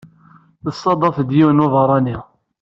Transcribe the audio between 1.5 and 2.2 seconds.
n ubeṛṛani.